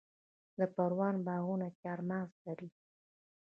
[0.57, 2.69] د پروان باغونه چهارمغز لري.